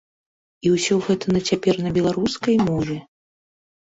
І 0.67 0.69
ўсё 0.75 0.95
гэта 1.07 1.25
на 1.35 1.41
цяпер 1.51 1.75
на 1.87 1.91
беларускай 1.97 2.55
мове! 2.69 2.95